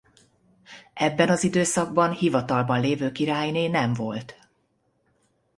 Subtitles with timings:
[0.93, 4.35] Ebben az időszakban hivatalban levő királyné nem volt.